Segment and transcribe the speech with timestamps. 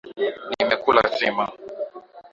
[0.51, 1.45] Nimekula sima.